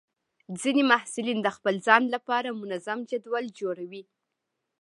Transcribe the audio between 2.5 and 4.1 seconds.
منظم جدول جوړوي.